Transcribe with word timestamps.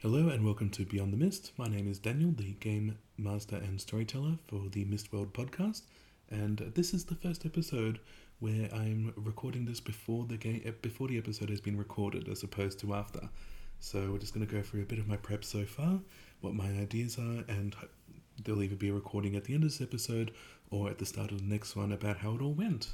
Hello 0.00 0.28
and 0.28 0.44
welcome 0.44 0.70
to 0.70 0.84
Beyond 0.84 1.12
the 1.12 1.16
Mist. 1.16 1.50
My 1.56 1.66
name 1.66 1.90
is 1.90 1.98
Daniel, 1.98 2.30
the 2.30 2.52
game 2.60 2.96
master 3.16 3.56
and 3.56 3.80
storyteller 3.80 4.38
for 4.46 4.68
the 4.70 4.84
Mistworld 4.84 5.32
podcast, 5.32 5.82
and 6.30 6.58
this 6.76 6.94
is 6.94 7.04
the 7.04 7.16
first 7.16 7.44
episode 7.44 7.98
where 8.38 8.72
I'm 8.72 9.12
recording 9.16 9.64
this 9.64 9.80
before 9.80 10.24
the 10.24 10.36
game 10.36 10.62
eh, 10.64 10.70
before 10.82 11.08
the 11.08 11.18
episode 11.18 11.50
has 11.50 11.60
been 11.60 11.76
recorded, 11.76 12.28
as 12.28 12.44
opposed 12.44 12.78
to 12.78 12.94
after. 12.94 13.28
So 13.80 14.12
we're 14.12 14.18
just 14.18 14.32
going 14.32 14.46
to 14.46 14.54
go 14.54 14.62
through 14.62 14.82
a 14.82 14.84
bit 14.84 15.00
of 15.00 15.08
my 15.08 15.16
prep 15.16 15.42
so 15.44 15.64
far, 15.64 15.98
what 16.42 16.54
my 16.54 16.68
ideas 16.68 17.18
are, 17.18 17.42
and 17.48 17.74
there'll 18.44 18.62
either 18.62 18.76
be 18.76 18.90
a 18.90 18.94
recording 18.94 19.34
at 19.34 19.42
the 19.46 19.54
end 19.54 19.64
of 19.64 19.70
this 19.70 19.80
episode 19.80 20.30
or 20.70 20.90
at 20.90 20.98
the 20.98 21.06
start 21.06 21.32
of 21.32 21.38
the 21.38 21.52
next 21.52 21.74
one 21.74 21.90
about 21.90 22.18
how 22.18 22.36
it 22.36 22.40
all 22.40 22.54
went. 22.54 22.92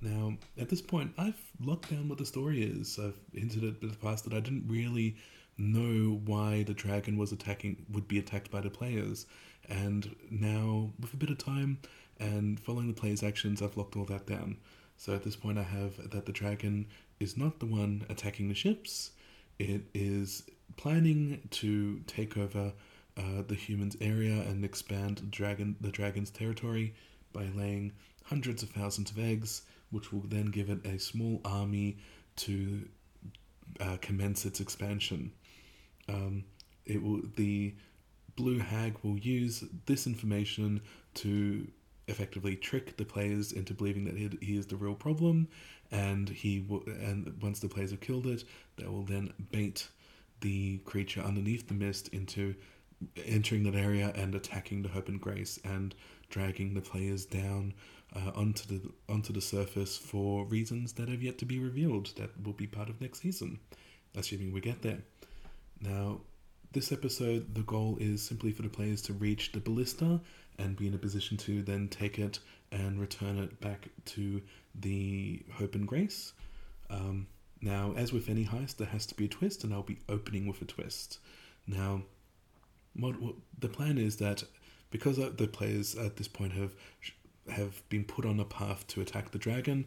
Now, 0.00 0.36
at 0.58 0.68
this 0.68 0.82
point, 0.82 1.12
I've 1.16 1.40
locked 1.64 1.90
down 1.90 2.08
what 2.08 2.18
the 2.18 2.26
story 2.26 2.64
is. 2.64 2.98
I've 2.98 3.14
hinted 3.32 3.62
at 3.62 3.80
the 3.80 3.96
past 3.98 4.24
that 4.24 4.34
I 4.34 4.40
didn't 4.40 4.66
really 4.66 5.14
know 5.62 6.20
why 6.24 6.64
the 6.64 6.74
dragon 6.74 7.16
was 7.16 7.32
attacking 7.32 7.86
would 7.90 8.08
be 8.08 8.18
attacked 8.18 8.50
by 8.50 8.60
the 8.60 8.70
players. 8.70 9.26
And 9.68 10.14
now 10.30 10.90
with 11.00 11.14
a 11.14 11.16
bit 11.16 11.30
of 11.30 11.38
time 11.38 11.78
and 12.18 12.58
following 12.60 12.88
the 12.88 13.00
players 13.00 13.22
actions 13.22 13.62
i've 13.62 13.76
locked 13.76 13.96
all 13.96 14.04
that 14.06 14.26
down. 14.26 14.56
So 14.96 15.14
at 15.14 15.22
this 15.22 15.36
point 15.36 15.58
i 15.58 15.62
have 15.62 16.10
that 16.10 16.26
the 16.26 16.32
dragon 16.32 16.86
is 17.20 17.36
not 17.36 17.60
the 17.60 17.66
one 17.66 18.04
attacking 18.08 18.48
the 18.48 18.54
ships. 18.54 19.12
It 19.58 19.82
is 19.94 20.42
planning 20.76 21.40
to 21.50 22.00
take 22.06 22.36
over 22.36 22.72
uh, 23.16 23.42
the 23.46 23.54
humans 23.54 23.96
area 24.00 24.32
and 24.32 24.64
expand 24.64 25.18
the 25.18 25.26
dragon 25.26 25.76
the 25.80 25.90
dragon's 25.90 26.30
territory 26.30 26.94
by 27.32 27.46
laying 27.54 27.92
hundreds 28.24 28.62
of 28.62 28.70
thousands 28.70 29.10
of 29.10 29.18
eggs 29.18 29.62
which 29.90 30.12
will 30.12 30.24
then 30.26 30.46
give 30.46 30.70
it 30.70 30.84
a 30.86 30.98
small 30.98 31.40
army 31.44 31.98
to 32.36 32.88
uh, 33.80 33.98
commence 34.00 34.46
its 34.46 34.60
expansion 34.60 35.30
um, 36.08 36.44
it 36.86 37.02
will 37.02 37.22
the 37.36 37.74
blue 38.36 38.58
hag 38.58 38.96
will 39.02 39.18
use 39.18 39.64
this 39.86 40.06
information 40.06 40.80
to 41.14 41.66
effectively 42.08 42.56
trick 42.56 42.96
the 42.96 43.04
players 43.04 43.52
into 43.52 43.74
believing 43.74 44.04
that 44.04 44.16
he, 44.16 44.28
he 44.40 44.56
is 44.56 44.66
the 44.66 44.76
real 44.76 44.94
problem, 44.94 45.48
and 45.90 46.28
he 46.28 46.60
will, 46.60 46.82
and 46.86 47.34
once 47.42 47.60
the 47.60 47.68
players 47.68 47.90
have 47.90 48.00
killed 48.00 48.26
it, 48.26 48.44
they 48.76 48.86
will 48.86 49.04
then 49.04 49.32
bait 49.50 49.88
the 50.40 50.78
creature 50.78 51.20
underneath 51.20 51.68
the 51.68 51.74
mist 51.74 52.08
into 52.08 52.54
entering 53.24 53.64
that 53.64 53.74
area 53.74 54.12
and 54.14 54.34
attacking 54.34 54.82
the 54.82 54.88
hope 54.88 55.08
and 55.08 55.20
grace 55.20 55.58
and 55.64 55.94
dragging 56.30 56.74
the 56.74 56.80
players 56.80 57.24
down 57.26 57.74
uh, 58.14 58.30
onto 58.34 58.66
the 58.66 58.90
onto 59.08 59.32
the 59.32 59.40
surface 59.40 59.96
for 59.96 60.44
reasons 60.46 60.92
that 60.94 61.08
have 61.08 61.22
yet 61.22 61.38
to 61.38 61.44
be 61.44 61.58
revealed 61.58 62.12
that 62.16 62.30
will 62.44 62.52
be 62.52 62.66
part 62.66 62.88
of 62.88 63.00
next 63.00 63.20
season. 63.20 63.58
Assuming 64.14 64.52
we 64.52 64.60
get 64.60 64.82
there 64.82 64.98
now, 65.82 66.20
this 66.72 66.92
episode, 66.92 67.54
the 67.54 67.62
goal 67.62 67.98
is 68.00 68.22
simply 68.22 68.52
for 68.52 68.62
the 68.62 68.68
players 68.68 69.02
to 69.02 69.12
reach 69.12 69.52
the 69.52 69.60
ballista 69.60 70.20
and 70.58 70.76
be 70.76 70.86
in 70.86 70.94
a 70.94 70.98
position 70.98 71.36
to 71.38 71.62
then 71.62 71.88
take 71.88 72.18
it 72.18 72.38
and 72.70 73.00
return 73.00 73.38
it 73.38 73.60
back 73.60 73.88
to 74.06 74.40
the 74.74 75.42
Hope 75.52 75.74
and 75.74 75.86
Grace. 75.86 76.32
Um, 76.88 77.26
now, 77.60 77.94
as 77.96 78.12
with 78.12 78.28
any 78.28 78.44
heist, 78.44 78.76
there 78.76 78.88
has 78.88 79.06
to 79.06 79.14
be 79.14 79.26
a 79.26 79.28
twist, 79.28 79.64
and 79.64 79.74
I'll 79.74 79.82
be 79.82 79.98
opening 80.08 80.46
with 80.46 80.62
a 80.62 80.64
twist. 80.64 81.18
Now, 81.66 82.02
what, 82.94 83.20
what 83.20 83.34
the 83.58 83.68
plan 83.68 83.98
is 83.98 84.16
that 84.16 84.44
because 84.90 85.16
the 85.16 85.48
players 85.48 85.94
at 85.94 86.16
this 86.16 86.28
point 86.28 86.52
have 86.52 86.74
have 87.50 87.82
been 87.88 88.04
put 88.04 88.24
on 88.24 88.38
a 88.38 88.44
path 88.44 88.86
to 88.86 89.00
attack 89.00 89.32
the 89.32 89.38
dragon, 89.38 89.84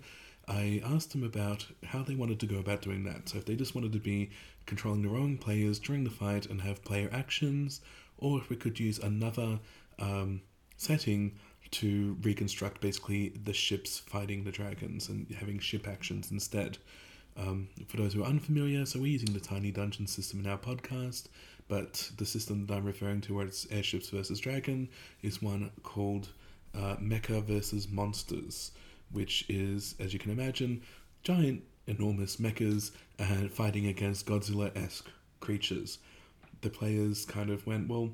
I 0.48 0.82
asked 0.86 1.12
them 1.12 1.24
about 1.24 1.66
how 1.84 2.04
they 2.04 2.16
wanted 2.16 2.40
to 2.42 2.46
go 2.46 2.58
about 2.58 2.82
doing 2.82 3.04
that. 3.06 3.30
So 3.30 3.38
if 3.38 3.46
they 3.46 3.56
just 3.56 3.74
wanted 3.74 3.94
to 3.94 4.00
be 4.00 4.30
controlling 4.66 5.02
their 5.02 5.16
own 5.16 5.38
players 5.38 5.80
during 5.80 6.04
the 6.04 6.10
fight 6.10 6.46
and 6.46 6.62
have 6.62 6.84
player 6.84 7.10
actions, 7.12 7.82
or 8.18 8.40
if 8.40 8.50
we 8.50 8.56
could 8.56 8.80
use 8.80 9.00
another 9.00 9.60
um, 10.00 10.42
setting 10.78 11.34
to 11.72 12.18
reconstruct 12.22 12.80
basically 12.80 13.30
the 13.30 13.54
ships 13.54 14.00
fighting 14.00 14.44
the 14.44 14.52
dragons 14.52 15.10
and 15.10 15.30
having 15.40 15.60
ship 15.60 15.88
actions 15.88 16.32
instead. 16.32 16.78
Um, 17.38 17.68
for 17.88 17.98
those 17.98 18.14
who 18.14 18.24
are 18.24 18.28
unfamiliar, 18.28 18.86
so 18.86 19.00
we're 19.00 19.08
using 19.08 19.34
the 19.34 19.42
Tiny 19.42 19.72
Dungeon 19.72 20.08
system 20.08 20.40
in 20.40 20.48
our 20.48 20.58
podcast, 20.58 21.26
but 21.68 22.10
the 22.18 22.26
system 22.26 22.66
that 22.68 22.74
I'm 22.74 22.86
referring 22.86 23.20
to, 23.22 23.36
where 23.36 23.46
it's 23.46 23.68
airships 23.72 24.10
versus 24.10 24.40
dragon, 24.40 24.88
is 25.22 25.42
one 25.42 25.72
called 25.84 26.30
uh, 26.74 26.96
Mecha 26.98 27.44
versus 27.44 27.90
Monsters 27.90 28.72
which 29.16 29.46
is, 29.50 29.96
as 30.00 30.14
you 30.14 30.20
can 30.20 30.32
imagine, 30.32 30.82
giant, 31.24 31.64
enormous 31.88 32.36
mechas 32.38 32.92
and 33.18 33.52
fighting 33.52 33.88
against 33.88 34.26
Godzilla 34.26 34.76
esque 34.76 35.10
creatures. 35.40 36.00
The 36.62 36.70
players 36.70 37.26
kind 37.26 37.50
of 37.50 37.66
went, 37.66 37.88
well, 37.88 38.10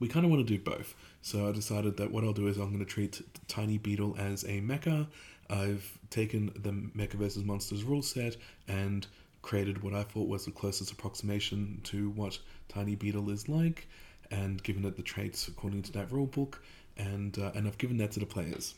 we 0.00 0.08
kind 0.08 0.24
of 0.24 0.30
want 0.32 0.46
to 0.46 0.58
do 0.58 0.62
both. 0.62 0.94
So 1.20 1.48
I 1.48 1.52
decided 1.52 1.96
that 1.98 2.10
what 2.10 2.24
I'll 2.24 2.32
do 2.32 2.48
is 2.48 2.56
I'm 2.56 2.72
going 2.72 2.80
to 2.80 2.84
treat 2.84 3.22
Tiny 3.46 3.78
Beetle 3.78 4.16
as 4.18 4.42
a 4.42 4.60
mecha. 4.60 5.06
I've 5.48 5.98
taken 6.10 6.46
the 6.56 6.72
Mecha 6.98 7.14
vs. 7.14 7.44
Monsters 7.44 7.84
rule 7.84 8.02
set 8.02 8.36
and 8.66 9.06
created 9.42 9.82
what 9.82 9.94
I 9.94 10.02
thought 10.02 10.28
was 10.28 10.44
the 10.44 10.50
closest 10.50 10.90
approximation 10.90 11.80
to 11.84 12.10
what 12.10 12.38
Tiny 12.68 12.96
Beetle 12.96 13.30
is 13.30 13.48
like, 13.48 13.86
and 14.30 14.62
given 14.62 14.84
it 14.84 14.96
the 14.96 15.02
traits 15.02 15.46
according 15.46 15.82
to 15.82 15.92
that 15.92 16.10
rule 16.10 16.26
book, 16.26 16.62
and 16.96 17.38
uh, 17.38 17.52
and 17.54 17.66
I've 17.66 17.78
given 17.78 17.98
that 17.98 18.12
to 18.12 18.20
the 18.20 18.26
players 18.26 18.74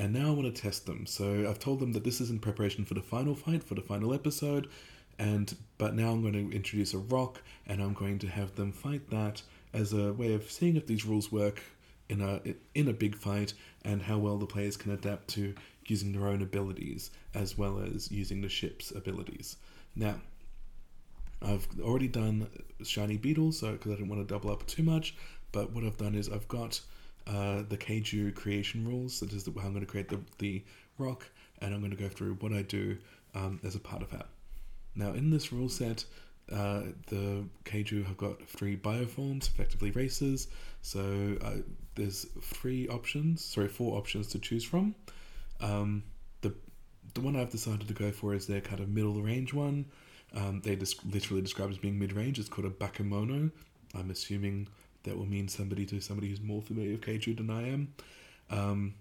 and 0.00 0.14
now 0.14 0.28
I 0.28 0.30
want 0.30 0.52
to 0.54 0.62
test 0.62 0.86
them. 0.86 1.04
So 1.04 1.46
I've 1.46 1.58
told 1.58 1.78
them 1.78 1.92
that 1.92 2.04
this 2.04 2.22
is 2.22 2.30
in 2.30 2.38
preparation 2.38 2.86
for 2.86 2.94
the 2.94 3.02
final 3.02 3.34
fight, 3.34 3.62
for 3.62 3.74
the 3.74 3.82
final 3.82 4.14
episode, 4.14 4.66
and 5.18 5.54
but 5.76 5.94
now 5.94 6.10
I'm 6.10 6.22
going 6.22 6.32
to 6.32 6.56
introduce 6.56 6.94
a 6.94 6.98
roc, 6.98 7.42
and 7.66 7.82
I'm 7.82 7.92
going 7.92 8.18
to 8.20 8.26
have 8.26 8.54
them 8.54 8.72
fight 8.72 9.10
that 9.10 9.42
as 9.74 9.92
a 9.92 10.14
way 10.14 10.32
of 10.32 10.50
seeing 10.50 10.76
if 10.76 10.86
these 10.86 11.04
rules 11.04 11.30
work 11.30 11.62
in 12.08 12.22
a 12.22 12.40
in 12.74 12.88
a 12.88 12.94
big 12.94 13.14
fight, 13.14 13.52
and 13.84 14.00
how 14.00 14.16
well 14.16 14.38
the 14.38 14.46
players 14.46 14.78
can 14.78 14.90
adapt 14.90 15.28
to 15.34 15.54
using 15.86 16.12
their 16.12 16.28
own 16.28 16.40
abilities 16.40 17.10
as 17.34 17.58
well 17.58 17.78
as 17.94 18.10
using 18.10 18.40
the 18.40 18.48
ship's 18.48 18.90
abilities. 18.90 19.56
Now. 19.94 20.16
I've 21.42 21.66
already 21.80 22.08
done 22.08 22.48
shiny 22.82 23.16
beetles, 23.16 23.60
so 23.60 23.72
because 23.72 23.92
I 23.92 23.94
didn't 23.94 24.10
want 24.10 24.20
to 24.20 24.34
double 24.34 24.50
up 24.50 24.66
too 24.66 24.82
much. 24.82 25.14
But 25.52 25.72
what 25.72 25.84
I've 25.84 25.96
done 25.96 26.14
is 26.14 26.28
I've 26.28 26.46
got 26.48 26.82
uh, 27.26 27.62
the 27.68 27.76
Kaiju 27.76 28.34
creation 28.34 28.86
rules. 28.86 29.20
That 29.20 29.32
is 29.32 29.46
how 29.46 29.66
I'm 29.66 29.72
going 29.72 29.80
to 29.84 29.90
create 29.90 30.08
the, 30.08 30.20
the 30.38 30.62
roc, 30.98 31.28
and 31.60 31.74
I'm 31.74 31.80
going 31.80 31.90
to 31.90 31.96
go 31.96 32.08
through 32.08 32.34
what 32.34 32.52
I 32.52 32.62
do 32.62 32.98
um, 33.34 33.60
as 33.64 33.74
a 33.74 33.80
part 33.80 34.02
of 34.02 34.10
that. 34.10 34.26
Now, 34.94 35.12
in 35.12 35.30
this 35.30 35.52
rule 35.52 35.68
set, 35.68 36.04
uh, 36.50 36.82
the 37.06 37.44
Kaiju 37.64 38.04
have 38.06 38.16
got 38.16 38.42
three 38.48 38.76
bioforms, 38.76 39.48
effectively 39.48 39.92
races. 39.92 40.48
So 40.82 41.36
uh, 41.42 41.56
there's 41.94 42.26
three 42.42 42.88
options, 42.88 43.44
sorry, 43.44 43.68
four 43.68 43.96
options 43.96 44.26
to 44.28 44.38
choose 44.38 44.64
from. 44.64 44.94
Um, 45.60 46.02
the 46.40 46.54
the 47.14 47.20
one 47.20 47.36
I've 47.36 47.50
decided 47.50 47.86
to 47.88 47.94
go 47.94 48.10
for 48.10 48.34
is 48.34 48.46
their 48.46 48.60
kind 48.60 48.80
of 48.80 48.88
middle 48.88 49.20
range 49.20 49.52
one. 49.52 49.86
Um, 50.34 50.60
they 50.60 50.76
just 50.76 51.04
literally 51.04 51.42
describe 51.42 51.70
as 51.70 51.78
being 51.78 51.98
mid 51.98 52.12
range. 52.12 52.38
It's 52.38 52.48
called 52.48 52.66
a 52.66 52.70
Bakemono. 52.70 53.50
I'm 53.94 54.10
assuming 54.10 54.68
that 55.04 55.16
will 55.16 55.26
mean 55.26 55.48
somebody 55.48 55.86
to 55.86 56.00
somebody 56.00 56.28
who's 56.28 56.40
more 56.40 56.62
familiar 56.62 56.92
with 56.92 57.00
Kaiju 57.00 57.36
than 57.36 57.50
I 57.50 57.68
am. 57.68 57.94
Um, 58.50 58.94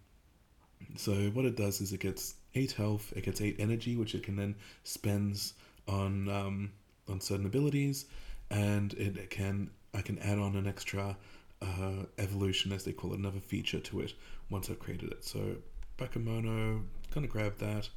so 0.96 1.14
what 1.34 1.46
it 1.46 1.56
does 1.56 1.82
is 1.82 1.92
it 1.92 2.00
gets 2.00 2.36
eight 2.56 2.72
health, 2.72 3.14
it 3.16 3.24
gets 3.24 3.42
eight 3.42 3.58
energy, 3.60 3.96
which 3.96 4.16
it 4.16 4.24
can 4.24 4.36
then 4.36 4.56
spends 4.84 5.54
on 5.88 6.30
um, 6.30 6.72
on 7.08 7.20
certain 7.20 7.46
abilities, 7.46 8.06
and 8.50 8.94
it 8.94 9.30
can 9.30 9.70
I 9.94 10.02
can 10.02 10.20
add 10.20 10.38
on 10.38 10.56
an 10.56 10.68
extra 10.68 11.18
uh, 11.62 12.06
evolution, 12.18 12.72
as 12.72 12.84
they 12.84 12.94
call 12.94 13.14
it, 13.14 13.20
another 13.20 13.40
feature 13.40 13.80
to 13.80 14.02
it 14.02 14.14
once 14.50 14.70
I've 14.70 14.80
created 14.80 15.12
it. 15.12 15.26
So 15.26 15.58
Bakemono, 15.98 16.84
gonna 17.14 17.28
grab 17.28 17.58
that. 17.58 17.90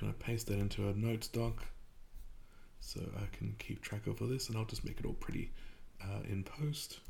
gonna 0.00 0.12
paste 0.14 0.48
that 0.48 0.58
into 0.58 0.88
a 0.88 0.94
notes 0.94 1.28
doc 1.28 1.64
so 2.80 3.00
I 3.16 3.36
can 3.36 3.54
keep 3.58 3.80
track 3.80 4.06
of 4.06 4.20
all 4.20 4.28
this, 4.28 4.48
and 4.48 4.58
I'll 4.58 4.64
just 4.64 4.84
make 4.84 4.98
it 4.98 5.06
all 5.06 5.14
pretty 5.14 5.52
uh, 6.02 6.20
in 6.28 6.44
post. 6.44 7.00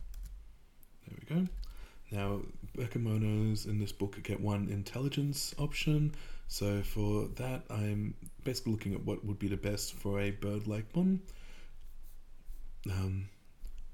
There 1.06 1.18
we 1.18 1.36
go. 1.36 1.48
Now, 2.10 2.40
Bakemonos 2.76 3.66
in 3.66 3.78
this 3.78 3.92
book 3.92 4.22
get 4.22 4.40
one 4.40 4.68
intelligence 4.68 5.54
option. 5.58 6.14
So 6.48 6.82
for 6.82 7.28
that, 7.36 7.62
I'm 7.70 8.14
basically 8.44 8.72
looking 8.72 8.94
at 8.94 9.04
what 9.04 9.24
would 9.24 9.38
be 9.38 9.48
the 9.48 9.56
best 9.56 9.94
for 9.94 10.20
a 10.20 10.30
bird-like 10.30 10.86
one. 10.92 11.20
Um, 12.90 13.28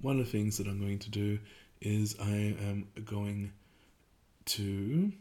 one 0.01 0.19
of 0.19 0.27
the 0.27 0.33
things 0.33 0.59
that 0.59 0.67
I'm 0.67 0.81
going 0.81 0.99
to 1.01 1.11
do 1.11 1.39
is 1.81 2.17
I 2.21 2.57
am 2.61 2.89
going 3.05 3.53
to 4.47 5.13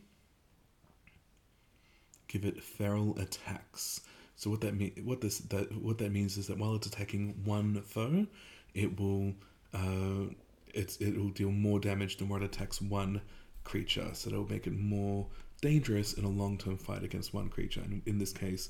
give 2.27 2.45
it 2.45 2.63
feral 2.63 3.17
attacks. 3.19 4.01
So 4.35 4.49
what 4.49 4.61
that 4.61 4.75
mean 4.75 4.93
what 5.03 5.21
this 5.21 5.39
that 5.39 5.71
what 5.81 5.97
that 5.97 6.11
means 6.11 6.37
is 6.37 6.47
that 6.47 6.57
while 6.57 6.75
it's 6.75 6.87
attacking 6.87 7.41
one 7.43 7.81
foe, 7.81 8.27
it 8.73 8.99
will 8.99 9.33
uh, 9.77 10.33
it's 10.73 10.97
it 10.97 11.17
will 11.17 11.29
deal 11.29 11.51
more 11.51 11.79
damage 11.79 12.17
than 12.17 12.29
what 12.29 12.43
attacks 12.43 12.81
one 12.81 13.21
creature, 13.63 14.09
so 14.13 14.31
will 14.31 14.49
make 14.49 14.67
it 14.67 14.77
more 14.77 15.27
dangerous 15.61 16.13
in 16.13 16.23
a 16.23 16.29
long 16.29 16.57
term 16.57 16.77
fight 16.77 17.03
against 17.03 17.33
one 17.33 17.49
creature. 17.49 17.81
And 17.81 18.01
in 18.05 18.17
this 18.17 18.33
case, 18.33 18.69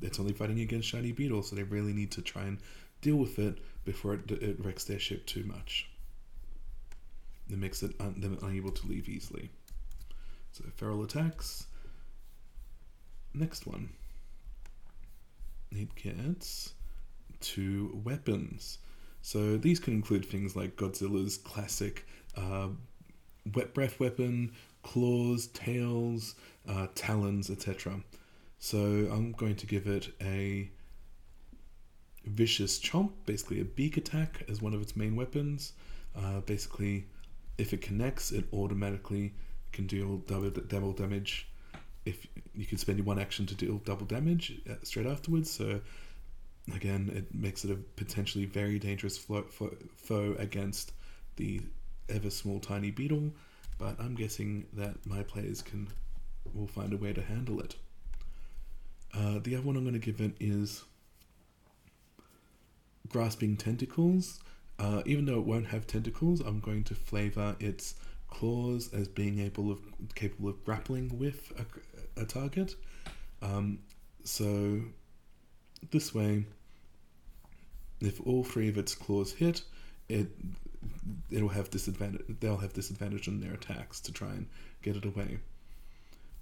it's 0.00 0.20
only 0.20 0.32
fighting 0.32 0.60
against 0.60 0.88
shiny 0.88 1.12
beetle, 1.12 1.42
so 1.42 1.56
they 1.56 1.62
really 1.62 1.92
need 1.92 2.10
to 2.12 2.22
try 2.22 2.42
and 2.42 2.58
deal 3.00 3.16
with 3.16 3.38
it 3.38 3.58
before 3.84 4.14
it, 4.14 4.30
it 4.30 4.64
wrecks 4.64 4.84
their 4.84 4.98
ship 4.98 5.26
too 5.26 5.44
much. 5.44 5.88
It 7.50 7.58
makes 7.58 7.82
it 7.82 7.94
un- 8.00 8.20
them 8.20 8.38
unable 8.42 8.72
to 8.72 8.86
leave 8.86 9.08
easily. 9.08 9.50
So 10.52 10.64
feral 10.76 11.02
attacks. 11.02 11.66
Next 13.34 13.66
one. 13.66 13.90
It 15.70 15.94
gets 15.94 16.74
two 17.40 18.00
weapons. 18.04 18.78
So 19.28 19.58
these 19.58 19.78
can 19.78 19.92
include 19.92 20.24
things 20.24 20.56
like 20.56 20.76
Godzilla's 20.76 21.36
classic 21.36 22.06
uh, 22.34 22.68
wet 23.54 23.74
breath 23.74 24.00
weapon, 24.00 24.52
claws, 24.82 25.48
tails, 25.48 26.34
uh, 26.66 26.86
talons, 26.94 27.50
etc. 27.50 28.00
So 28.58 28.78
I'm 28.78 29.32
going 29.32 29.56
to 29.56 29.66
give 29.66 29.86
it 29.86 30.08
a 30.22 30.70
vicious 32.24 32.78
chomp, 32.78 33.10
basically 33.26 33.60
a 33.60 33.66
beak 33.66 33.98
attack 33.98 34.44
as 34.48 34.62
one 34.62 34.72
of 34.72 34.80
its 34.80 34.96
main 34.96 35.14
weapons. 35.14 35.74
Uh, 36.16 36.40
basically, 36.40 37.04
if 37.58 37.74
it 37.74 37.82
connects, 37.82 38.32
it 38.32 38.46
automatically 38.54 39.34
can 39.72 39.86
deal 39.86 40.16
double, 40.26 40.48
double 40.48 40.92
damage. 40.92 41.48
If 42.06 42.26
you 42.54 42.64
can 42.64 42.78
spend 42.78 43.04
one 43.04 43.18
action 43.18 43.44
to 43.44 43.54
deal 43.54 43.76
double 43.84 44.06
damage 44.06 44.58
uh, 44.70 44.76
straight 44.84 45.06
afterwards, 45.06 45.50
so 45.50 45.82
again, 46.74 47.10
it 47.14 47.34
makes 47.34 47.64
it 47.64 47.70
a 47.70 47.76
potentially 47.96 48.44
very 48.44 48.78
dangerous 48.78 49.18
foe 49.18 50.36
against 50.38 50.92
the 51.36 51.60
ever 52.08 52.30
small 52.30 52.60
tiny 52.60 52.90
beetle. 52.90 53.32
But 53.78 53.96
I'm 54.00 54.14
guessing 54.14 54.66
that 54.72 55.06
my 55.06 55.22
players 55.22 55.62
can 55.62 55.88
will 56.54 56.66
find 56.66 56.92
a 56.92 56.96
way 56.96 57.12
to 57.12 57.22
handle 57.22 57.60
it. 57.60 57.76
Uh, 59.14 59.38
the 59.42 59.54
other 59.54 59.66
one 59.66 59.76
I'm 59.76 59.84
going 59.84 59.94
to 59.94 60.00
give 60.00 60.20
it 60.20 60.32
is 60.40 60.84
grasping 63.08 63.56
tentacles. 63.56 64.40
Uh, 64.78 65.02
even 65.06 65.24
though 65.24 65.38
it 65.38 65.44
won't 65.44 65.66
have 65.66 65.86
tentacles, 65.86 66.40
I'm 66.40 66.60
going 66.60 66.84
to 66.84 66.94
flavor 66.94 67.56
its 67.58 67.94
claws 68.28 68.92
as 68.92 69.08
being 69.08 69.38
able 69.40 69.72
of 69.72 69.80
capable 70.14 70.50
of 70.50 70.64
grappling 70.64 71.18
with 71.18 71.52
a, 71.58 72.20
a 72.22 72.24
target. 72.24 72.74
Um, 73.42 73.80
so 74.24 74.80
this 75.90 76.14
way, 76.14 76.44
if 78.00 78.20
all 78.26 78.44
three 78.44 78.68
of 78.68 78.78
its 78.78 78.94
claws 78.94 79.32
hit, 79.32 79.62
it 80.08 80.28
it'll 81.30 81.48
have 81.48 81.70
disadvantage. 81.70 82.24
They'll 82.40 82.58
have 82.58 82.72
disadvantage 82.72 83.28
on 83.28 83.40
their 83.40 83.52
attacks 83.52 84.00
to 84.00 84.12
try 84.12 84.28
and 84.28 84.46
get 84.82 84.96
it 84.96 85.04
away. 85.04 85.38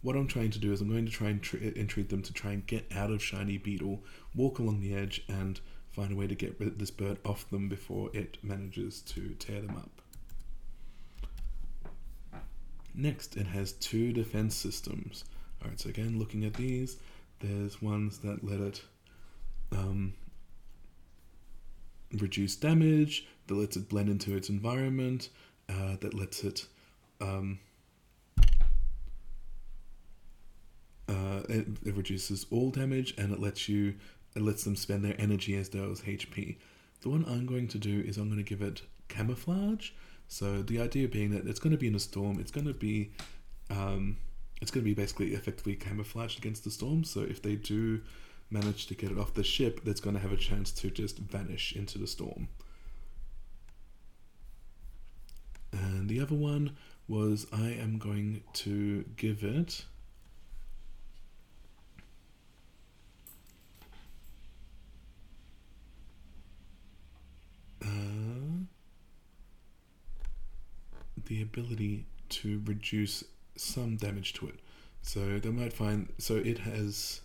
What 0.02 0.16
I'm 0.16 0.28
trying 0.28 0.50
to 0.50 0.58
do 0.58 0.72
is 0.72 0.80
I'm 0.80 0.90
going 0.90 1.06
to 1.06 1.12
try 1.12 1.30
and 1.30 1.42
tr- 1.42 1.56
entreat 1.56 2.10
them 2.10 2.22
to 2.22 2.32
try 2.32 2.52
and 2.52 2.66
get 2.66 2.86
out 2.94 3.10
of 3.10 3.22
Shiny 3.22 3.58
Beetle, 3.58 4.02
walk 4.34 4.58
along 4.58 4.80
the 4.80 4.94
edge, 4.94 5.24
and 5.28 5.58
find 5.90 6.12
a 6.12 6.16
way 6.16 6.26
to 6.26 6.34
get 6.34 6.78
this 6.78 6.90
bird 6.90 7.18
off 7.24 7.48
them 7.50 7.68
before 7.68 8.10
it 8.12 8.36
manages 8.42 9.00
to 9.00 9.30
tear 9.38 9.62
them 9.62 9.76
up. 9.76 10.02
Next, 12.94 13.36
it 13.36 13.46
has 13.46 13.72
two 13.72 14.12
defense 14.12 14.54
systems. 14.54 15.24
Alright, 15.62 15.80
so 15.80 15.88
again, 15.88 16.18
looking 16.18 16.44
at 16.44 16.54
these, 16.54 16.98
there's 17.40 17.82
ones 17.82 18.18
that 18.18 18.44
let 18.44 18.60
it 18.60 18.82
um, 19.72 20.14
reduce 22.12 22.56
damage, 22.56 23.26
that 23.46 23.54
lets 23.54 23.76
it 23.76 23.88
blend 23.88 24.08
into 24.08 24.36
its 24.36 24.48
environment, 24.48 25.28
uh, 25.68 25.96
that 26.00 26.14
lets 26.14 26.44
it, 26.44 26.66
um, 27.20 27.58
uh, 31.08 31.42
it, 31.48 31.66
it 31.84 31.94
reduces 31.96 32.46
all 32.50 32.70
damage, 32.70 33.14
and 33.18 33.32
it 33.32 33.40
lets 33.40 33.68
you 33.68 33.94
it 34.36 34.42
lets 34.42 34.64
them 34.64 34.76
spend 34.76 35.02
their 35.02 35.18
energy 35.18 35.56
as 35.56 35.70
though 35.70 35.84
it 35.84 35.88
was 35.88 36.02
HP. 36.02 36.56
The 37.00 37.08
one 37.08 37.24
I'm 37.26 37.46
going 37.46 37.68
to 37.68 37.78
do 37.78 38.00
is 38.06 38.18
I'm 38.18 38.28
going 38.28 38.36
to 38.36 38.48
give 38.48 38.60
it 38.60 38.82
camouflage. 39.08 39.90
So 40.28 40.60
the 40.60 40.80
idea 40.80 41.08
being 41.08 41.30
that 41.30 41.46
it's 41.46 41.58
going 41.58 41.70
to 41.70 41.78
be 41.78 41.86
in 41.86 41.94
a 41.94 42.00
storm, 42.00 42.38
it's 42.38 42.50
going 42.50 42.66
to 42.66 42.74
be, 42.74 43.12
um, 43.70 44.18
it's 44.60 44.70
going 44.70 44.84
to 44.84 44.88
be 44.88 44.94
basically 44.94 45.34
effectively 45.34 45.74
camouflaged 45.74 46.38
against 46.38 46.64
the 46.64 46.70
storm. 46.70 47.02
So 47.02 47.20
if 47.20 47.40
they 47.40 47.56
do 47.56 48.02
manage 48.50 48.86
to 48.86 48.94
get 48.94 49.10
it 49.10 49.18
off 49.18 49.34
the 49.34 49.44
ship, 49.44 49.80
that's 49.84 50.00
going 50.00 50.14
to 50.14 50.22
have 50.22 50.32
a 50.32 50.36
chance 50.36 50.70
to 50.72 50.90
just 50.90 51.18
vanish 51.18 51.74
into 51.74 51.98
the 51.98 52.06
storm. 52.06 52.48
And 55.72 56.08
the 56.08 56.20
other 56.20 56.34
one 56.34 56.76
was 57.08 57.46
I 57.52 57.70
am 57.70 57.98
going 57.98 58.42
to 58.54 59.04
give 59.16 59.44
it. 59.44 59.84
Uh, 67.82 67.86
the 71.26 71.42
ability 71.42 72.06
to 72.28 72.62
reduce 72.64 73.24
some 73.56 73.96
damage 73.96 74.32
to 74.34 74.48
it. 74.48 74.60
So 75.02 75.38
they 75.38 75.50
might 75.50 75.72
find 75.72 76.12
so 76.18 76.36
it 76.36 76.58
has 76.58 77.20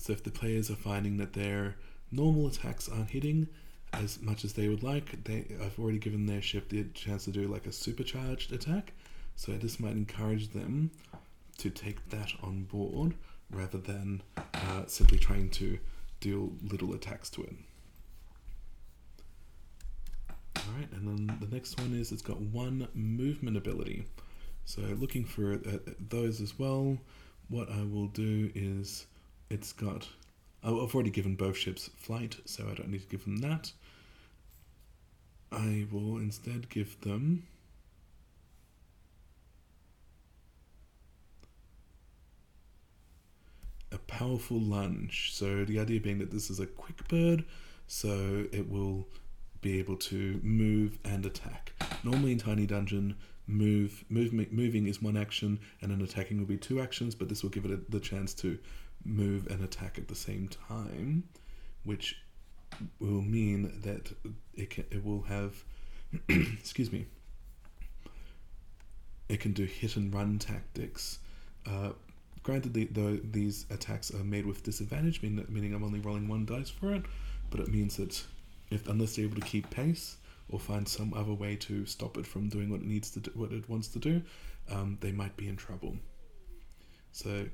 so 0.00 0.12
if 0.12 0.22
the 0.24 0.30
players 0.30 0.70
are 0.70 0.76
finding 0.76 1.18
that 1.18 1.34
their 1.34 1.76
normal 2.10 2.46
attacks 2.46 2.88
aren't 2.88 3.10
hitting 3.10 3.48
as 3.92 4.20
much 4.22 4.44
as 4.44 4.54
they 4.54 4.68
would 4.68 4.82
like, 4.82 5.24
they 5.24 5.44
I've 5.62 5.78
already 5.78 5.98
given 5.98 6.26
their 6.26 6.40
ship 6.40 6.68
the 6.68 6.84
chance 6.94 7.24
to 7.24 7.30
do 7.30 7.48
like 7.48 7.66
a 7.66 7.72
supercharged 7.72 8.52
attack. 8.52 8.92
So 9.36 9.52
this 9.52 9.78
might 9.78 9.92
encourage 9.92 10.50
them 10.50 10.90
to 11.58 11.70
take 11.70 12.08
that 12.10 12.32
on 12.42 12.64
board 12.64 13.14
rather 13.50 13.78
than 13.78 14.22
uh, 14.36 14.84
simply 14.86 15.18
trying 15.18 15.50
to 15.50 15.78
deal 16.20 16.52
little 16.62 16.94
attacks 16.94 17.28
to 17.30 17.42
it. 17.42 17.54
Alright, 20.56 20.90
and 20.92 21.06
then 21.08 21.38
the 21.40 21.54
next 21.54 21.78
one 21.80 21.94
is 21.94 22.12
it's 22.12 22.22
got 22.22 22.40
one 22.40 22.88
movement 22.94 23.56
ability. 23.56 24.04
So 24.64 24.82
looking 24.82 25.24
for 25.24 25.54
uh, 25.54 25.78
those 26.08 26.40
as 26.40 26.58
well, 26.58 26.96
what 27.48 27.70
I 27.70 27.82
will 27.82 28.06
do 28.06 28.50
is 28.54 29.06
it's 29.50 29.72
got. 29.72 30.08
I've 30.62 30.94
already 30.94 31.10
given 31.10 31.34
both 31.34 31.56
ships 31.56 31.90
flight, 31.96 32.36
so 32.44 32.64
I 32.70 32.74
don't 32.74 32.88
need 32.88 33.02
to 33.02 33.08
give 33.08 33.24
them 33.24 33.38
that. 33.38 33.72
I 35.52 35.86
will 35.90 36.18
instead 36.18 36.68
give 36.68 37.00
them. 37.00 37.44
A 43.92 43.98
powerful 43.98 44.60
lunge. 44.60 45.30
So 45.32 45.64
the 45.64 45.80
idea 45.80 46.00
being 46.00 46.18
that 46.18 46.30
this 46.30 46.50
is 46.50 46.60
a 46.60 46.66
quick 46.66 47.08
bird, 47.08 47.44
so 47.88 48.46
it 48.52 48.70
will 48.70 49.08
be 49.60 49.78
able 49.78 49.96
to 49.96 50.40
move 50.42 50.98
and 51.04 51.26
attack. 51.26 51.72
Normally 52.04 52.32
in 52.32 52.38
Tiny 52.38 52.66
Dungeon, 52.66 53.16
move, 53.46 54.04
move 54.08 54.32
moving 54.52 54.86
is 54.86 55.02
one 55.02 55.16
action, 55.16 55.58
and 55.82 55.90
then 55.90 56.00
attacking 56.00 56.38
will 56.38 56.46
be 56.46 56.56
two 56.56 56.80
actions. 56.80 57.14
But 57.16 57.28
this 57.28 57.42
will 57.42 57.50
give 57.50 57.64
it 57.64 57.72
a, 57.72 57.80
the 57.90 57.98
chance 57.98 58.32
to 58.34 58.58
move 59.04 59.46
and 59.48 59.62
attack 59.62 59.98
at 59.98 60.08
the 60.08 60.14
same 60.14 60.48
time, 60.68 61.24
which 61.84 62.16
will 62.98 63.22
mean 63.22 63.80
that 63.82 64.12
it 64.54 64.70
can, 64.70 64.84
it 64.90 65.04
will 65.04 65.22
have, 65.22 65.64
excuse 66.28 66.92
me, 66.92 67.06
it 69.28 69.40
can 69.40 69.52
do 69.52 69.64
hit 69.64 69.96
and 69.96 70.12
run 70.12 70.38
tactics. 70.38 71.18
Uh, 71.66 71.90
granted, 72.42 72.74
the, 72.74 72.84
the, 72.86 73.20
these 73.30 73.66
attacks 73.70 74.12
are 74.12 74.24
made 74.24 74.46
with 74.46 74.62
disadvantage, 74.62 75.22
meaning, 75.22 75.44
meaning 75.48 75.74
I'm 75.74 75.84
only 75.84 76.00
rolling 76.00 76.28
one 76.28 76.44
dice 76.44 76.70
for 76.70 76.92
it, 76.92 77.04
but 77.50 77.60
it 77.60 77.68
means 77.68 77.96
that 77.96 78.22
if 78.70 78.88
unless 78.88 79.16
they're 79.16 79.24
able 79.24 79.40
to 79.40 79.46
keep 79.46 79.68
pace 79.70 80.16
or 80.48 80.58
find 80.58 80.88
some 80.88 81.14
other 81.14 81.32
way 81.32 81.56
to 81.56 81.86
stop 81.86 82.16
it 82.16 82.26
from 82.26 82.48
doing 82.48 82.70
what 82.70 82.80
it 82.80 82.86
needs 82.86 83.10
to 83.12 83.20
do, 83.20 83.30
what 83.34 83.52
it 83.52 83.68
wants 83.68 83.88
to 83.88 83.98
do, 83.98 84.22
um, 84.70 84.98
they 85.00 85.12
might 85.12 85.36
be 85.36 85.48
in 85.48 85.56
trouble. 85.56 85.96
So, 87.12 87.46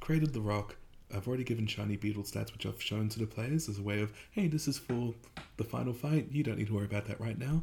created 0.00 0.32
the 0.32 0.40
roc. 0.40 0.76
I've 1.14 1.28
already 1.28 1.44
given 1.44 1.66
Shiny 1.66 1.96
Beetle 1.96 2.24
stats, 2.24 2.52
which 2.52 2.66
I've 2.66 2.82
shown 2.82 3.08
to 3.10 3.18
the 3.18 3.26
players 3.26 3.68
as 3.68 3.78
a 3.78 3.82
way 3.82 4.00
of, 4.00 4.12
hey, 4.30 4.46
this 4.46 4.66
is 4.66 4.78
for 4.78 5.14
the 5.56 5.64
final 5.64 5.92
fight. 5.92 6.28
You 6.30 6.42
don't 6.42 6.58
need 6.58 6.68
to 6.68 6.74
worry 6.74 6.86
about 6.86 7.06
that 7.06 7.20
right 7.20 7.38
now. 7.38 7.62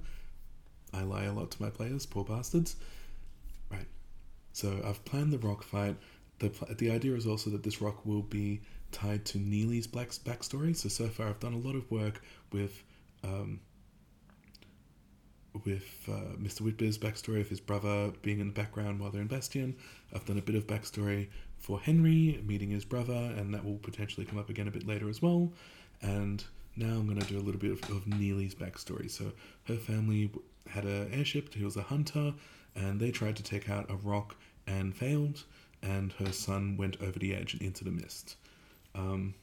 I 0.94 1.04
lie 1.04 1.26
a 1.26 1.34
lot 1.34 1.52
to 1.52 1.62
my 1.62 1.70
players, 1.70 2.06
poor 2.06 2.24
bastards. 2.24 2.76
Right. 3.72 3.88
So 4.54 4.82
I've 4.86 5.04
planned 5.06 5.34
the 5.34 5.38
roc 5.38 5.64
fight. 5.64 5.96
The, 6.40 6.52
the 6.78 6.92
idea 6.92 7.16
is 7.16 7.28
also 7.28 7.50
that 7.52 7.64
this 7.64 7.82
roc 7.82 8.06
will 8.06 8.22
be 8.22 8.62
tied 8.92 9.26
to 9.26 9.38
Neely's 9.38 9.88
black 9.88 10.10
backstory. 10.10 10.76
So 10.76 10.90
so 10.90 11.08
far, 11.08 11.28
I've 11.28 11.40
done 11.40 11.54
a 11.54 11.58
lot 11.58 11.76
of 11.76 11.90
work 11.92 12.22
with 12.52 12.84
um, 13.24 13.60
with 15.66 16.08
uh, 16.08 16.36
Mr. 16.42 16.62
Whitbeer's 16.62 16.98
backstory 16.98 17.42
of 17.42 17.50
his 17.50 17.60
brother 17.60 18.12
being 18.22 18.40
in 18.40 18.48
the 18.48 18.54
background 18.54 19.00
while 19.00 19.12
they're 19.12 19.22
in 19.22 19.28
Bastion. 19.28 19.76
I've 20.14 20.26
done 20.26 20.38
a 20.38 20.42
bit 20.42 20.56
of 20.56 20.68
backstory 20.68 21.28
for 21.60 21.80
Henry 21.80 22.42
meeting 22.46 22.70
his 22.70 22.86
brother, 22.86 23.14
and 23.38 23.54
that 23.54 23.64
will 23.64 23.78
potentially 23.78 24.26
come 24.26 24.40
up 24.40 24.50
again 24.50 24.68
a 24.68 24.72
bit 24.72 24.88
later 24.88 25.10
as 25.10 25.22
well. 25.22 25.52
And 26.02 26.44
now 26.76 26.88
I'm 26.88 27.06
going 27.06 27.20
to 27.20 27.28
do 27.28 27.38
a 27.38 27.42
little 27.42 27.60
bit 27.60 27.72
of, 27.72 27.84
of 27.90 28.08
Neely's 28.08 28.56
backstory. 28.56 29.12
So 29.12 29.34
her 29.68 29.76
family 29.76 30.32
had 30.68 30.86
an 30.86 31.14
airship. 31.14 31.54
He 31.54 31.64
was 31.64 31.76
a 31.78 31.82
hunter, 31.84 32.34
and 32.76 33.00
they 33.00 33.12
tried 33.12 33.36
to 33.36 33.44
take 33.44 33.70
out 33.70 33.90
a 33.90 33.96
roc 33.96 34.36
and 34.66 34.96
failed. 34.96 35.44
and 35.82 36.14
her 36.14 36.32
son 36.32 36.78
went 36.78 36.98
over 37.02 37.20
the 37.20 37.34
edge 37.34 37.54
and 37.54 37.62
into 37.62 37.84
the 37.84 37.92
mist. 37.92 38.36
Um, 38.96 39.36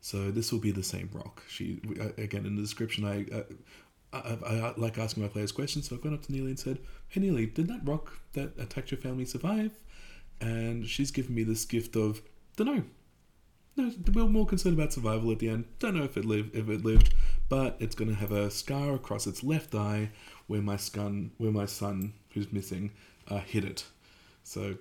so 0.00 0.30
this 0.30 0.50
will 0.52 0.60
be 0.60 0.70
the 0.70 0.82
same 0.82 1.10
roc. 1.12 1.42
She 1.48 1.80
uh, 2.00 2.08
again 2.16 2.46
in 2.46 2.56
the 2.56 2.62
description. 2.62 3.04
I, 3.04 3.26
uh, 3.34 3.42
I, 4.12 4.38
I, 4.46 4.54
I 4.68 4.74
like 4.76 4.98
asking 4.98 5.22
my 5.22 5.28
players 5.28 5.52
questions, 5.52 5.88
so 5.88 5.96
I've 5.96 6.02
gone 6.02 6.14
up 6.14 6.22
to 6.22 6.32
Neely 6.32 6.50
and 6.50 6.58
said, 6.58 6.78
"Hey 7.08 7.20
Neely, 7.20 7.46
did 7.46 7.68
that 7.68 7.80
roc 7.84 8.18
that 8.32 8.58
attacked 8.58 8.90
your 8.90 9.00
family 9.00 9.24
survive?" 9.24 9.78
And 10.40 10.86
she's 10.86 11.10
given 11.10 11.34
me 11.34 11.42
this 11.42 11.64
gift 11.64 11.96
of, 11.96 12.22
"Don't 12.56 12.66
know." 12.66 12.84
No, 13.76 13.92
we're 14.12 14.28
more 14.28 14.46
concerned 14.46 14.78
about 14.78 14.92
survival 14.92 15.30
at 15.30 15.38
the 15.38 15.48
end. 15.48 15.64
Don't 15.78 15.96
know 15.96 16.02
if 16.02 16.16
it 16.16 16.24
lived, 16.24 16.56
if 16.56 16.68
it 16.68 16.84
lived, 16.84 17.14
but 17.48 17.76
it's 17.78 17.94
going 17.94 18.10
to 18.10 18.16
have 18.16 18.32
a 18.32 18.50
scar 18.50 18.94
across 18.94 19.26
its 19.26 19.44
left 19.44 19.74
eye 19.74 20.10
where 20.48 20.60
my 20.60 20.76
son, 20.76 21.30
where 21.38 21.52
my 21.52 21.66
son 21.66 22.12
who's 22.30 22.52
missing, 22.52 22.90
uh, 23.28 23.38
hit 23.38 23.64
it. 23.64 23.84
So 24.42 24.76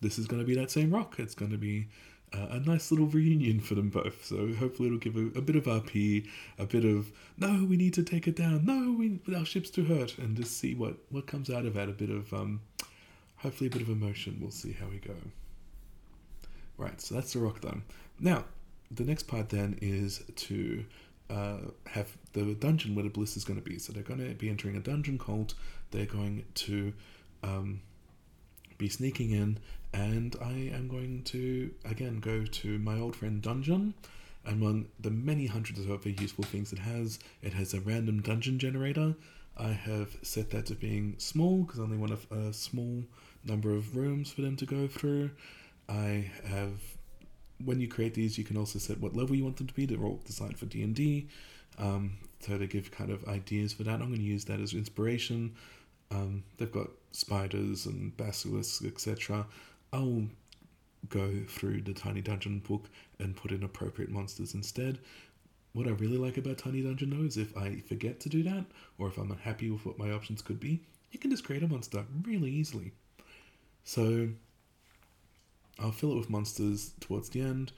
this 0.00 0.18
is 0.18 0.26
going 0.26 0.40
to 0.40 0.46
be 0.46 0.54
that 0.54 0.70
same 0.70 0.92
roc. 0.92 1.16
It's 1.18 1.34
going 1.34 1.50
to 1.50 1.58
be 1.58 1.88
uh, 2.32 2.46
a 2.50 2.60
nice 2.60 2.90
little 2.90 3.06
reunion 3.06 3.60
for 3.60 3.74
them 3.74 3.88
both. 3.88 4.24
So 4.24 4.52
hopefully 4.54 4.88
it'll 4.88 4.98
give 4.98 5.16
a, 5.16 5.38
a, 5.38 5.42
bit 5.42 5.56
of 5.56 5.64
RP, 5.64 6.26
a 6.58 6.66
bit 6.66 6.84
of 6.84 7.12
no, 7.38 7.64
we 7.64 7.76
need 7.76 7.94
to 7.94 8.02
take 8.02 8.26
it 8.26 8.36
down. 8.36 8.64
No, 8.64 8.92
we 8.92 9.20
our 9.36 9.44
ship's 9.44 9.70
too 9.70 9.84
hurt, 9.84 10.18
and 10.18 10.36
just 10.36 10.56
see 10.56 10.74
what 10.74 10.96
what 11.10 11.26
comes 11.26 11.50
out 11.50 11.66
of 11.66 11.74
that. 11.74 11.88
A 11.88 11.92
bit 11.92 12.10
of 12.10 12.32
um, 12.32 12.60
hopefully 13.42 13.68
a 13.68 13.70
bit 13.70 13.82
of 13.82 13.88
emotion. 13.88 14.38
We'll 14.40 14.50
see 14.50 14.72
how 14.72 14.86
we 14.86 14.98
go. 14.98 15.14
Right, 16.76 17.00
so 17.00 17.14
that's 17.14 17.32
the 17.32 17.40
roc 17.40 17.60
done. 17.60 17.82
Now, 18.18 18.44
the 18.90 19.04
next 19.04 19.24
part 19.24 19.50
then 19.50 19.78
is 19.80 20.22
to 20.36 20.84
uh, 21.28 21.58
have 21.86 22.16
the 22.32 22.54
dungeon 22.54 22.94
where 22.94 23.04
the 23.04 23.10
bliss 23.10 23.36
is 23.36 23.44
going 23.44 23.60
to 23.60 23.68
be. 23.68 23.78
So 23.78 23.92
they're 23.92 24.02
going 24.02 24.26
to 24.26 24.34
be 24.34 24.48
entering 24.48 24.76
a 24.76 24.80
dungeon 24.80 25.18
cult. 25.18 25.54
They're 25.90 26.06
going 26.06 26.44
to 26.54 26.92
um, 27.42 27.80
be 28.78 28.88
sneaking 28.88 29.30
in, 29.30 29.58
and 29.92 30.36
I 30.40 30.70
am 30.74 30.88
going 30.88 31.22
to 31.24 31.70
again 31.84 32.20
go 32.20 32.44
to 32.44 32.78
my 32.78 32.98
old 32.98 33.16
friend 33.16 33.42
donjon. 33.42 33.94
Among 34.44 34.88
the 34.98 35.10
many 35.10 35.46
hundreds 35.46 35.78
of 35.78 35.90
other 35.90 36.10
useful 36.10 36.42
things 36.42 36.72
it 36.72 36.80
has, 36.80 37.20
it 37.42 37.52
has 37.52 37.74
a 37.74 37.80
random 37.80 38.22
dungeon 38.22 38.58
generator. 38.58 39.14
I 39.56 39.68
have 39.68 40.16
set 40.22 40.50
that 40.50 40.66
to 40.66 40.74
being 40.74 41.14
small 41.18 41.62
because 41.62 41.78
I 41.78 41.84
only 41.84 41.98
want 41.98 42.12
a, 42.12 42.34
a 42.34 42.52
small 42.52 43.04
number 43.44 43.70
of 43.72 43.96
rooms 43.96 44.30
for 44.32 44.42
them 44.42 44.56
to 44.56 44.66
go 44.66 44.86
through. 44.86 45.30
I 45.88 46.30
have 46.44 46.80
when 47.64 47.80
you 47.80 47.88
create 47.88 48.14
these, 48.14 48.38
you 48.38 48.44
can 48.44 48.56
also 48.56 48.78
set 48.78 49.00
what 49.00 49.14
level 49.14 49.36
you 49.36 49.44
want 49.44 49.56
them 49.56 49.66
to 49.66 49.74
be. 49.74 49.86
They're 49.86 50.02
all 50.02 50.20
designed 50.24 50.58
for 50.58 50.66
D 50.66 50.82
and 50.82 50.94
D, 50.94 51.28
um, 51.78 52.18
so 52.40 52.58
they 52.58 52.66
give 52.66 52.90
kind 52.90 53.10
of 53.10 53.26
ideas 53.28 53.72
for 53.72 53.84
that. 53.84 54.00
I'm 54.00 54.08
going 54.08 54.16
to 54.16 54.22
use 54.22 54.44
that 54.46 54.60
as 54.60 54.74
inspiration. 54.74 55.54
Um, 56.10 56.42
they've 56.58 56.72
got 56.72 56.88
spiders 57.12 57.86
and 57.86 58.16
basilisks, 58.16 58.84
etc. 58.84 59.46
I'll 59.92 60.24
go 61.08 61.30
through 61.48 61.82
the 61.82 61.94
Tiny 61.94 62.20
Dungeon 62.20 62.60
book 62.60 62.88
and 63.18 63.36
put 63.36 63.50
in 63.50 63.62
appropriate 63.62 64.10
monsters 64.10 64.54
instead. 64.54 64.98
What 65.72 65.86
I 65.86 65.90
really 65.90 66.18
like 66.18 66.36
about 66.36 66.58
Tiny 66.58 66.82
Dungeon 66.82 67.10
though 67.10 67.24
is 67.24 67.36
if 67.36 67.56
I 67.56 67.80
forget 67.88 68.20
to 68.20 68.28
do 68.28 68.42
that, 68.42 68.64
or 68.98 69.08
if 69.08 69.16
I'm 69.18 69.30
unhappy 69.30 69.70
with 69.70 69.86
what 69.86 69.98
my 69.98 70.10
options 70.10 70.42
could 70.42 70.60
be, 70.60 70.82
you 71.10 71.18
can 71.18 71.30
just 71.30 71.44
create 71.44 71.62
a 71.62 71.68
monster 71.68 72.04
really 72.24 72.50
easily. 72.50 72.92
So 73.84 74.28
I'll 75.78 75.92
fill 75.92 76.12
it 76.12 76.18
with 76.18 76.30
monsters 76.30 76.92
towards 77.00 77.30
the 77.30 77.40
end. 77.40 77.72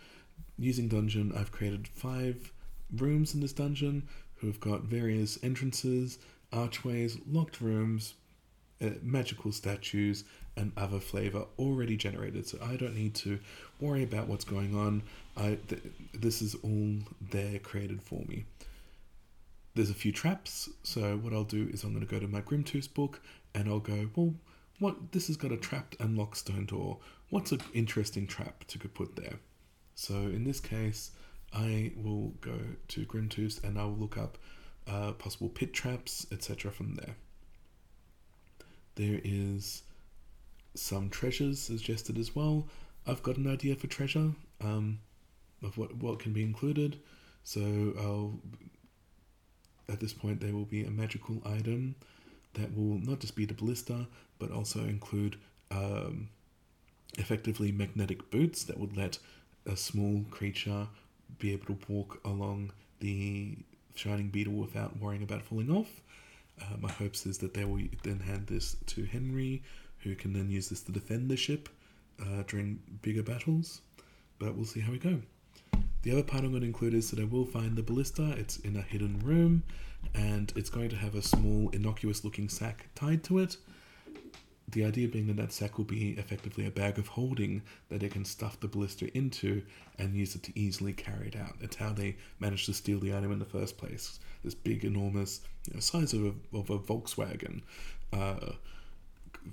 Using 0.58 0.88
donjon, 0.88 1.36
I've 1.36 1.52
created 1.52 1.88
five 1.88 2.52
rooms 2.96 3.34
in 3.34 3.40
this 3.40 3.52
dungeon 3.52 4.08
who 4.36 4.46
have 4.46 4.60
got 4.60 4.82
various 4.82 5.38
entrances, 5.42 6.18
archways, 6.52 7.18
locked 7.26 7.60
rooms, 7.60 8.14
uh, 8.82 8.90
magical 9.02 9.52
statues, 9.52 10.24
and 10.56 10.72
other 10.76 11.00
flavor 11.00 11.46
already 11.58 11.96
generated. 11.96 12.46
So 12.46 12.58
I 12.62 12.76
don't 12.76 12.94
need 12.94 13.14
to 13.16 13.40
worry 13.80 14.02
about 14.02 14.28
what's 14.28 14.44
going 14.44 14.76
on. 14.76 15.02
I 15.36 15.58
th- 15.68 15.82
this 16.12 16.42
is 16.42 16.54
all 16.56 16.98
there 17.30 17.58
created 17.58 18.02
for 18.02 18.20
me. 18.28 18.44
There's 19.74 19.90
a 19.90 19.94
few 19.94 20.12
traps, 20.12 20.68
so 20.84 21.16
what 21.16 21.32
I'll 21.32 21.42
do 21.42 21.68
is 21.72 21.82
I'm 21.82 21.92
going 21.92 22.06
to 22.06 22.10
go 22.10 22.20
to 22.20 22.28
my 22.28 22.40
Grimtooth 22.40 22.94
book 22.94 23.20
and 23.54 23.68
I'll 23.68 23.80
go, 23.80 24.08
well, 24.14 24.34
what 24.78 25.12
this 25.12 25.28
has 25.28 25.36
got 25.36 25.52
a 25.52 25.56
trapped 25.56 25.96
and 26.00 26.16
locked 26.16 26.38
stone 26.38 26.66
door. 26.66 26.98
What's 27.30 27.52
an 27.52 27.62
interesting 27.72 28.26
trap 28.26 28.64
to 28.68 28.78
put 28.78 29.16
there? 29.16 29.38
So 29.94 30.14
in 30.14 30.44
this 30.44 30.60
case, 30.60 31.12
I 31.52 31.92
will 31.96 32.34
go 32.40 32.58
to 32.88 33.06
Grimtooth 33.06 33.62
and 33.62 33.78
I 33.78 33.84
will 33.84 33.96
look 33.96 34.18
up 34.18 34.38
uh, 34.88 35.12
possible 35.12 35.48
pit 35.48 35.72
traps, 35.72 36.26
etc. 36.32 36.70
from 36.70 36.96
there. 36.96 37.16
There 38.96 39.20
is 39.24 39.82
some 40.74 41.08
treasures 41.08 41.60
suggested 41.60 42.18
as 42.18 42.34
well. 42.34 42.68
I've 43.06 43.22
got 43.22 43.36
an 43.36 43.50
idea 43.50 43.76
for 43.76 43.86
treasure 43.86 44.32
um, 44.60 44.98
of 45.62 45.78
what, 45.78 45.94
what 45.96 46.18
can 46.18 46.32
be 46.32 46.42
included. 46.42 46.98
So 47.44 47.60
I'll, 47.98 48.40
at 49.88 50.00
this 50.00 50.12
point, 50.12 50.40
there 50.40 50.52
will 50.52 50.64
be 50.64 50.84
a 50.84 50.90
magical 50.90 51.42
item 51.44 51.94
that 52.54 52.76
will 52.76 52.98
not 52.98 53.20
just 53.20 53.36
be 53.36 53.44
the 53.44 53.54
ballista, 53.54 54.06
but 54.38 54.50
also 54.50 54.80
include 54.80 55.36
um, 55.70 56.28
effectively 57.18 57.72
magnetic 57.72 58.30
boots 58.30 58.64
that 58.64 58.78
would 58.78 58.96
let 58.96 59.18
a 59.66 59.76
small 59.76 60.24
creature 60.30 60.88
be 61.38 61.52
able 61.52 61.66
to 61.66 61.78
walk 61.88 62.20
along 62.24 62.72
the 63.00 63.56
shining 63.94 64.28
beetle 64.28 64.54
without 64.54 64.98
worrying 64.98 65.22
about 65.22 65.42
falling 65.42 65.70
off. 65.70 66.00
Uh, 66.60 66.76
my 66.78 66.90
hopes 66.90 67.26
is 67.26 67.38
that 67.38 67.54
they 67.54 67.64
will 67.64 67.82
then 68.02 68.20
hand 68.20 68.46
this 68.46 68.76
to 68.86 69.04
Henry, 69.04 69.62
who 69.98 70.14
can 70.14 70.32
then 70.32 70.50
use 70.50 70.68
this 70.68 70.82
to 70.82 70.92
defend 70.92 71.28
the 71.28 71.36
ship 71.36 71.68
uh, 72.20 72.42
during 72.46 72.80
bigger 73.02 73.22
battles. 73.22 73.80
But 74.38 74.54
we'll 74.54 74.66
see 74.66 74.80
how 74.80 74.92
we 74.92 74.98
go. 74.98 75.20
The 76.04 76.12
other 76.12 76.22
part 76.22 76.44
I'm 76.44 76.50
going 76.50 76.60
to 76.60 76.66
include 76.66 76.92
is 76.92 77.10
that 77.10 77.18
I 77.18 77.24
will 77.24 77.46
find 77.46 77.76
the 77.76 77.82
ballista. 77.82 78.34
It's 78.36 78.58
in 78.58 78.76
a 78.76 78.82
hidden 78.82 79.20
room, 79.20 79.62
and 80.14 80.52
it's 80.54 80.68
going 80.68 80.90
to 80.90 80.96
have 80.96 81.14
a 81.14 81.22
small, 81.22 81.70
innocuous-looking 81.70 82.50
sack 82.50 82.88
tied 82.94 83.24
to 83.24 83.38
it. 83.38 83.56
The 84.68 84.84
idea 84.84 85.08
being 85.08 85.28
that 85.28 85.38
that 85.38 85.54
sack 85.54 85.78
will 85.78 85.86
be 85.86 86.10
effectively 86.18 86.66
a 86.66 86.70
bag 86.70 86.98
of 86.98 87.08
holding 87.08 87.62
that 87.88 88.00
they 88.00 88.10
can 88.10 88.26
stuff 88.26 88.60
the 88.60 88.68
ballista 88.68 89.16
into 89.16 89.62
and 89.98 90.14
use 90.14 90.34
it 90.34 90.42
to 90.42 90.58
easily 90.58 90.92
carry 90.92 91.28
it 91.28 91.36
out. 91.36 91.56
It's 91.62 91.76
how 91.76 91.94
they 91.94 92.16
managed 92.38 92.66
to 92.66 92.74
steal 92.74 93.00
the 93.00 93.16
item 93.16 93.32
in 93.32 93.38
the 93.38 93.46
first 93.46 93.78
place. 93.78 94.18
This 94.42 94.54
big, 94.54 94.84
enormous, 94.84 95.40
you 95.66 95.72
know, 95.72 95.80
size 95.80 96.12
of 96.12 96.26
a, 96.26 96.58
of 96.58 96.68
a 96.68 96.78
Volkswagen 96.78 97.62
uh, 98.12 98.52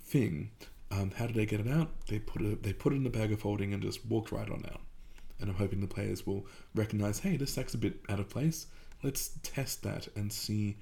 thing. 0.02 0.52
Um, 0.92 1.12
how 1.16 1.28
did 1.28 1.36
they 1.38 1.46
get 1.46 1.62
it 1.62 1.72
out? 1.72 1.92
They 2.08 2.20
put 2.20 2.42
it 2.42 2.64
they 2.64 2.74
put 2.74 2.92
it 2.92 2.98
in 2.98 3.06
the 3.06 3.10
bag 3.10 3.32
of 3.32 3.42
holding 3.42 3.74
and 3.74 3.82
just 3.82 4.06
walked 4.06 4.34
right 4.34 4.50
on 4.50 4.66
out. 4.70 4.82
And 5.42 5.50
I'm 5.50 5.56
hoping 5.56 5.82
the 5.82 5.88
players 5.88 6.26
will 6.26 6.46
recognize, 6.76 7.20
hey, 7.20 7.36
this 7.36 7.54
sack's 7.54 7.74
a 7.74 7.78
bit 7.78 8.00
out 8.10 8.20
of 8.20 8.30
place. 8.30 8.68
Let's 9.04 9.32
test 9.42 9.84
that 9.84 10.08
and 10.16 10.32
see 10.32 10.78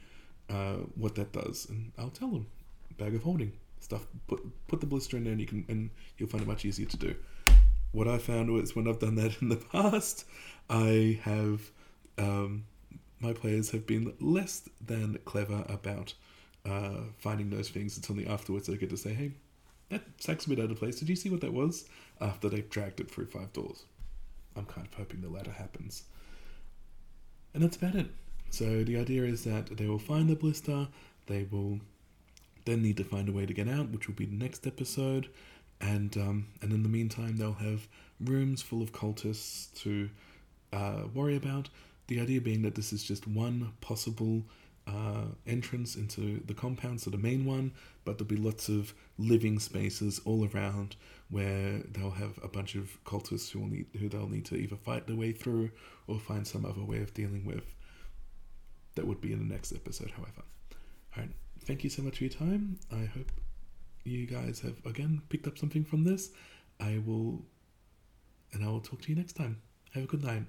uh, 0.49 0.77
what 0.95 1.15
that 1.15 1.31
does. 1.31 1.67
And 1.69 1.93
I'll 1.97 2.09
tell 2.09 2.29
them, 2.29 2.47
bag 2.97 3.15
of 3.15 3.23
holding 3.23 3.53
stuff. 3.79 4.05
Put 4.27 4.41
put 4.67 4.81
the 4.81 4.87
ballista 4.87 5.17
in 5.17 5.23
there, 5.23 5.31
and 5.31 5.41
you 5.41 5.47
can 5.47 5.65
and 5.67 5.89
you'll 6.17 6.29
find 6.29 6.43
it 6.43 6.47
much 6.47 6.65
easier 6.65 6.85
to 6.87 6.97
do. 6.97 7.15
What 7.91 8.07
I 8.07 8.17
found 8.17 8.51
was 8.51 8.75
when 8.75 8.87
I've 8.87 8.99
done 8.99 9.15
that 9.15 9.37
in 9.41 9.49
the 9.49 9.55
past, 9.55 10.25
I 10.69 11.19
have 11.23 11.71
um, 12.17 12.65
my 13.19 13.33
players 13.33 13.71
have 13.71 13.87
been 13.87 14.13
less 14.19 14.69
than 14.85 15.17
clever 15.25 15.65
about 15.67 16.13
uh, 16.65 17.01
finding 17.17 17.49
those 17.49 17.69
things. 17.69 17.97
It's 17.97 18.09
only 18.09 18.27
afterwards 18.27 18.67
they 18.67 18.77
get 18.77 18.89
to 18.91 18.97
say, 18.97 19.13
"Hey, 19.13 19.31
that 19.89 20.03
sack's 20.17 20.45
a 20.45 20.49
bit 20.49 20.59
out 20.59 20.71
of 20.71 20.77
place. 20.77 20.99
Did 20.99 21.09
you 21.09 21.15
see 21.15 21.29
what 21.29 21.41
that 21.41 21.53
was?" 21.53 21.85
After 22.21 22.49
they've 22.49 22.69
dragged 22.69 22.99
it 22.99 23.09
through 23.09 23.27
five 23.27 23.53
doors. 23.53 23.85
I'm 24.55 24.65
kind 24.65 24.87
of 24.87 24.93
hoping 24.93 25.21
the 25.21 25.29
latter 25.29 25.51
happens. 25.51 26.03
And 27.53 27.63
that's 27.63 27.77
about 27.77 27.95
it. 27.95 28.07
So 28.49 28.83
the 28.83 28.97
idea 28.97 29.23
is 29.23 29.43
that 29.43 29.77
they 29.77 29.87
will 29.87 29.99
find 29.99 30.29
the 30.29 30.35
ballista, 30.35 30.87
they 31.27 31.47
will 31.49 31.79
then 32.65 32.81
need 32.81 32.97
to 32.97 33.03
find 33.03 33.29
a 33.29 33.31
way 33.31 33.45
to 33.45 33.53
get 33.53 33.67
out, 33.67 33.89
which 33.89 34.07
will 34.07 34.15
be 34.15 34.25
the 34.25 34.35
next 34.35 34.67
episode, 34.67 35.29
and 35.81 36.15
um, 36.17 36.47
and 36.61 36.73
in 36.73 36.83
the 36.83 36.89
meantime 36.89 37.37
they'll 37.37 37.53
have 37.53 37.87
rooms 38.19 38.61
full 38.61 38.81
of 38.81 38.91
cultists 38.91 39.73
to 39.81 40.09
uh, 40.73 41.03
worry 41.13 41.35
about. 41.35 41.69
The 42.07 42.19
idea 42.19 42.41
being 42.41 42.63
that 42.63 42.75
this 42.75 42.91
is 42.91 43.03
just 43.03 43.27
one 43.27 43.73
possible 43.81 44.43
uh, 44.89 45.25
entrance 45.45 45.95
into 45.95 46.41
the 46.45 46.53
compound, 46.53 47.01
so 47.01 47.09
the 47.09 47.17
main 47.17 47.45
one, 47.45 47.71
but 48.05 48.17
there'll 48.17 48.29
be 48.29 48.35
lots 48.35 48.69
of 48.69 48.93
living 49.17 49.59
spaces 49.59 50.19
all 50.25 50.49
around 50.53 50.95
where 51.29 51.83
they'll 51.91 52.09
have 52.11 52.39
a 52.43 52.47
bunch 52.47 52.75
of 52.75 52.97
cultists 53.03 53.51
who 53.51 53.59
will 53.59 53.67
need 53.67 53.85
who 53.99 54.09
they'll 54.09 54.27
need 54.27 54.45
to 54.45 54.55
either 54.55 54.75
fight 54.75 55.05
their 55.05 55.15
way 55.15 55.31
through 55.31 55.69
or 56.07 56.17
find 56.19 56.47
some 56.47 56.65
other 56.65 56.83
way 56.83 57.01
of 57.01 57.13
dealing 57.13 57.45
with. 57.45 57.75
That 58.95 59.05
would 59.05 59.21
be 59.21 59.31
in 59.31 59.39
the 59.39 59.53
next 59.53 59.71
episode, 59.73 60.11
however. 60.11 60.43
All 61.15 61.23
right, 61.23 61.31
thank 61.65 61.83
you 61.83 61.89
so 61.89 62.01
much 62.01 62.17
for 62.17 62.23
your 62.23 62.33
time. 62.33 62.79
I 62.91 63.05
hope 63.05 63.31
you 64.03 64.25
guys 64.25 64.59
have 64.61 64.83
again 64.85 65.21
picked 65.29 65.47
up 65.47 65.57
something 65.57 65.83
from 65.83 66.03
this. 66.03 66.31
I 66.79 67.01
will, 67.05 67.45
and 68.53 68.63
I 68.63 68.67
will 68.67 68.81
talk 68.81 69.01
to 69.03 69.09
you 69.09 69.15
next 69.15 69.33
time. 69.33 69.61
Have 69.93 70.05
a 70.05 70.07
good 70.07 70.23
night. 70.23 70.45